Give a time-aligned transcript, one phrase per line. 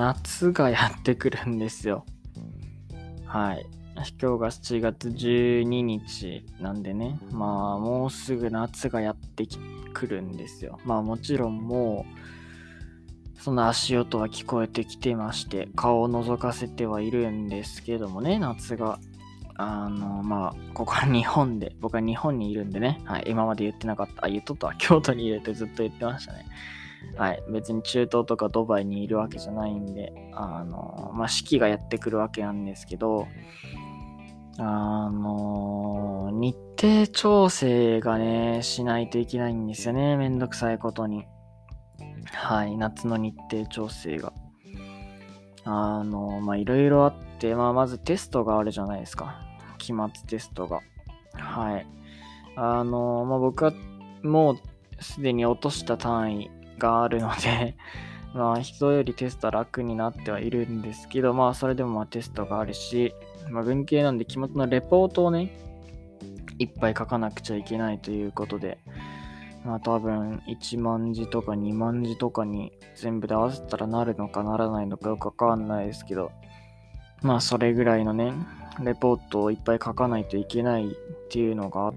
[0.00, 2.06] 夏がやってくるんですよ。
[3.26, 3.66] はい。
[4.18, 9.46] 今日が7月12日なんでね、まあもうすぐ夏がやって
[9.92, 10.80] くるんですよ。
[10.86, 12.06] まあもちろんも
[13.36, 18.98] う、その足音は聞こえてきてまして、顔を覗かせてはいるんですけどもね、夏が。
[19.62, 26.46] あの、まあ、ここは日本で、僕は日本にいるんでね、はい、今まで言ってなかった、あ、言っとった京都にいるってずっと言ってましたね。
[27.16, 33.26] はい、別に中東とかドバイにいるわけじゃないんで、あの、まあ、四季がやってくるわけなんですけど、
[34.58, 40.16] あの、日程調整がね、しないといけないんですよね。
[40.16, 41.24] めんどくさいことに。
[42.32, 44.32] はい、夏の日程調整が。
[45.64, 49.40] あの、まあ、いろいろあって、まあ、まずテストがあるじゃないですか。
[49.78, 50.80] 期末テストが。
[51.34, 51.86] はい。
[52.56, 53.72] あの、まあ、僕は
[54.22, 54.56] もう
[55.02, 56.50] すでに落とした単位
[56.80, 57.76] があるので
[58.34, 63.12] まあ、人よりテスト楽になってはいるんですけど、まあ、それでもまあテストがあるし、
[63.50, 65.52] まあ、文系なんで期末のレポートをね、
[66.60, 68.78] いっぱい書かなくちゃいけないということで、
[69.64, 76.32] まあ多分1万字とか2万字とかに全部で合わせたらなるのかならないのかよくわかんないですけど、
[77.22, 78.32] まあそれぐらいのね、
[78.82, 80.90] レポートをいっぱい書かないといけないっ
[81.30, 81.94] ていうのがあっ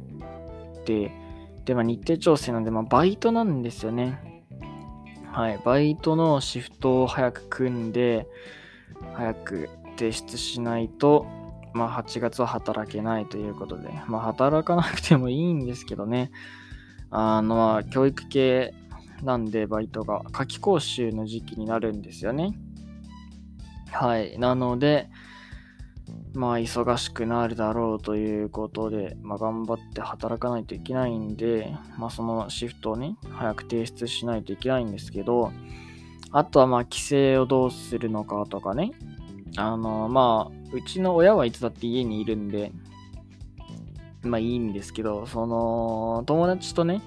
[0.86, 1.12] て、
[1.66, 4.33] で、まあ日程調整なんで、まあバイトなんですよね。
[5.34, 8.28] はい、バイトのシフトを早く組んで、
[9.16, 9.68] 早く
[9.98, 11.26] 提出しないと、
[11.74, 16.30] まあ、8月は働けないということで、まあ、働かなくてもいいんですけどね、
[17.10, 18.76] あの、まあ、教育系
[19.24, 22.54] なんで、バイトが夏期講習の時期になるんですよね。
[23.92, 24.38] はい。
[24.38, 25.10] なので、
[26.34, 35.52] まあ、忙しくなるだろうということで、まあ、頑張って働かないといけないんで、まあ、そのシフトをね、早く提出しないといけないんですけど、
[36.32, 38.92] あとは、まあ、帰省をどうするのかとかね、
[39.56, 42.72] あの、まあ、うちの親はいつだって家にいるんで、
[44.24, 47.02] まあいいんですけど、その、友達とね、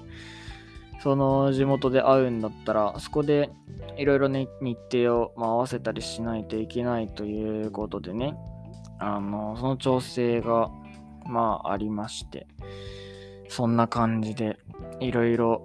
[1.01, 3.49] その地元で会うんだったら、そこで
[3.97, 8.37] いろいろね、日程を、まあ、合わせたりしないといけないということでね、
[8.99, 10.69] あの、その調整が、
[11.25, 12.47] まあありまして、
[13.49, 14.57] そんな感じで、
[14.99, 15.63] いろいろ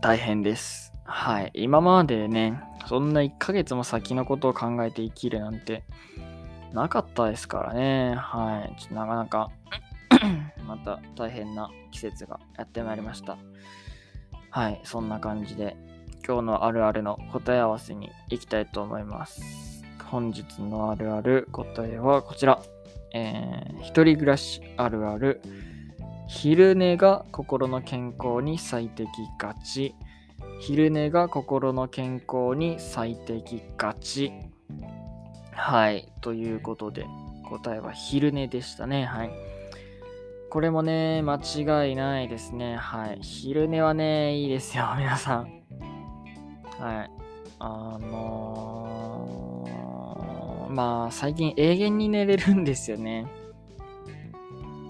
[0.00, 0.92] 大変です。
[1.04, 1.50] はい。
[1.54, 5.84] 今までね、そんな1ヶ月も先のことを考えて生きるなんて
[6.72, 8.14] なかったですからね。
[8.16, 8.80] はい。
[8.80, 9.50] ちょっとなかなか
[10.66, 13.38] また大変な季節がやってまいりました。
[14.50, 14.80] はい。
[14.84, 15.76] そんな感じで
[16.26, 19.73] 今日のあるあるの答え合わせに行きたいと思います。
[20.14, 22.62] 本日のあるある答えはこちら。
[23.12, 25.42] えー、一人暮らしあるある。
[26.28, 29.08] 昼寝が心の健康に最適
[29.40, 29.96] がち。
[30.60, 34.32] 昼寝が心の健康に最適がち。
[35.50, 36.08] はい。
[36.20, 37.04] ということで、
[37.48, 39.06] 答えは昼寝でしたね。
[39.06, 39.32] はい。
[40.48, 42.76] これもね、間違いないですね。
[42.76, 43.18] はい。
[43.20, 45.62] 昼寝はね、いいですよ、皆さん。
[46.78, 47.10] はい。
[47.58, 48.93] あのー、
[50.74, 53.26] まあ、最近永遠に寝れるんですよね。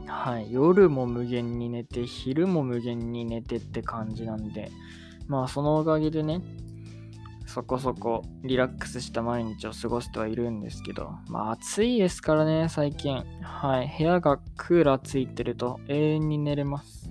[0.06, 0.50] はい。
[0.50, 4.70] 夜も無限に寝て、昼も無限に寝てって感じなんで、
[5.28, 6.40] まあそのおかげでね、
[7.46, 13.22] そこそこリラックスした毎日を過ごしてはいるんですけど、まあ暑いですからね、最近。
[13.42, 13.94] はい。
[13.98, 17.10] 部屋がクーラーついてると永遠に寝れます。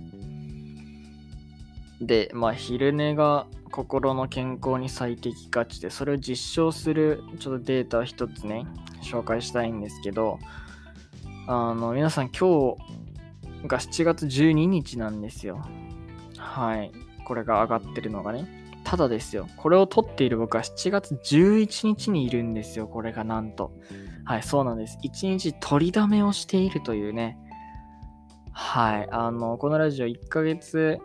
[2.00, 8.68] で、まあ昼寝が心の健康に最適価値で、それを実証するちょっとデータを一つね、
[9.02, 10.38] 紹介したいんですけど、
[11.48, 15.60] あの、皆さん今日が7月12日なんですよ。
[16.38, 16.92] はい。
[17.24, 18.46] これが上がってるのがね。
[18.84, 23.72] ただですよ、これを撮っている僕は7月11日にいるんですよ、これがなんと。
[24.24, 25.00] はい、そうなんです。
[25.02, 27.38] 1日取りだめをしているというね。
[28.52, 31.00] はい、あの、このラジオ1ヶ月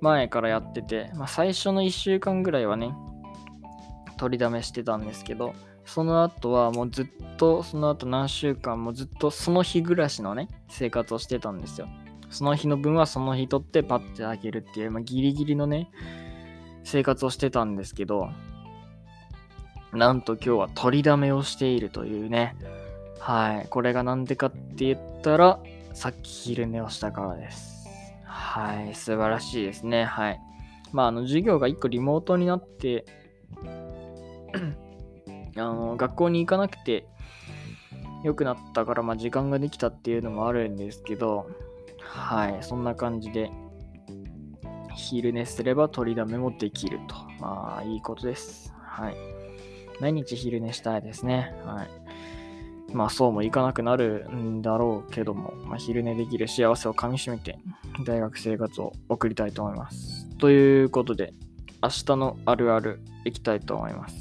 [0.00, 2.94] 前からやってて、まあ、最初の1週間ぐらいはね、
[4.16, 5.54] 取りだめしてたんですけど、
[5.84, 7.06] その後はもうずっ
[7.36, 11.88] と、その後何週間もずっとその日暮らしのね、生活をしてたんですよ。
[12.30, 15.90] その日の分はその日取ってパッてあげるっていう、まあ、ギリギリのね、
[16.84, 18.28] 生活をしてたんですけど、
[19.92, 22.54] なんと今日は取りだめをしているというね。
[23.18, 23.66] はい。
[23.70, 25.58] これがなんでかって言ったら、
[25.94, 27.87] さっき昼寝をしたからです。
[28.28, 28.94] はい。
[28.94, 30.04] 素晴らしいですね。
[30.04, 30.40] はい。
[30.92, 33.04] まあ、あの、授業が1個リモートになって
[35.56, 37.06] あの、学校に行かなくて
[38.24, 41.50] 良くなったから、まあ、時間ができたっていうのもあるんですけど、
[42.00, 43.50] はい、そんな感じで、
[44.94, 47.14] 昼寝すれば取りだめもできると。
[47.40, 48.74] まあ、いいことです。
[48.82, 49.16] はい。
[50.00, 51.54] 毎日昼寝したいですね。
[51.64, 52.07] はい。
[52.92, 57.58] まあそうもいかなくなるんだろうけども、まあ、昼寝できる幸せをかみしめて
[58.04, 60.28] 大学生活を送りたいと思います。
[60.38, 61.34] ということで、
[61.82, 64.16] 明日のあるあるいきたいと思います。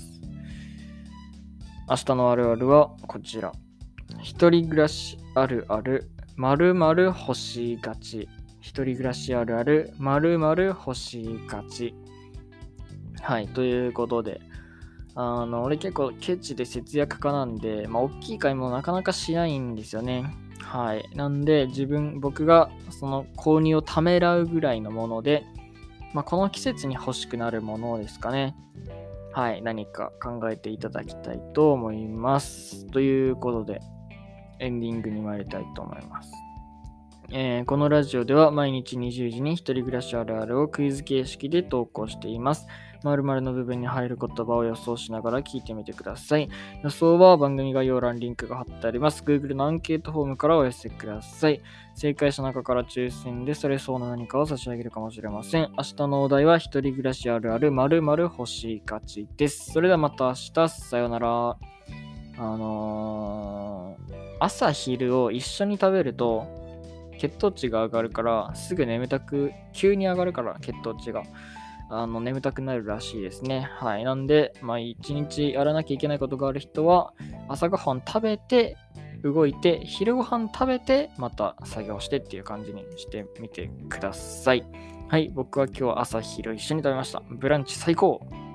[1.90, 3.54] 明日のあるあるはこちら。
[4.22, 8.28] 一人暮らしあるある、まるまる欲しがち。
[8.60, 11.96] 一人暮らしあるある、まるまる欲しがち。
[13.22, 14.42] はい、ということで、
[15.20, 20.32] あの、俺結構ケチで節約家なんで、まあ、大きい買い物なかなかしないんですよね。
[20.62, 21.10] はい。
[21.16, 25.44] なんで、自分、僕がその購入をためらうぐらいのもので、
[26.14, 28.56] まあ、この季節に欲しくなるものですかね。
[29.34, 29.64] はい。
[29.64, 32.86] 何か考えていただきたいと思います。
[32.86, 33.82] ということで、
[34.60, 36.32] エンディングに参りたいと思います。
[37.30, 42.68] えー、このラジオでは毎日20時に一人暮らしあるあるをクイズ形式で投稿しています。
[43.04, 46.50] 〇〇の部分に入る言葉を予想しながら聞いてみてください。
[46.84, 49.24] 予想は番組概要欄リンクが貼ってあります。
[49.24, 51.62] Google のアンケートフォームからお寄せください。
[51.96, 55.72] 正解者の中から抽選でそれそうな何かを差し上げるかもしれません。
[55.78, 59.74] 明日のお題は一人暮らしあるある〇〇欲しいがちです。
[59.74, 61.58] それではまた明日、さようなら。
[62.40, 66.67] あのー、朝昼を一緒に食べると
[67.18, 71.24] 血糖値が上がるからすぐ眠たく急に上がるから血糖値が
[71.90, 73.70] あの眠たくなるらしいですね。
[73.80, 74.04] はい。
[74.04, 77.14] なんでまあ日やらなきゃいけないことがある人は
[77.48, 78.78] 朝ごはん食べて
[79.24, 84.66] 動いて昼ごはん食べてまた作業してっていう感じにしてみてください。
[85.08, 85.30] はい。
[85.34, 87.24] 僕は今日朝昼一緒に食べました。
[87.30, 88.47] ブランチ最高。